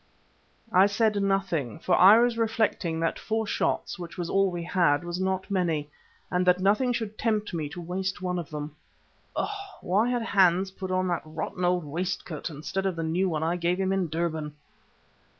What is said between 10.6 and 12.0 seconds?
put on that rotten old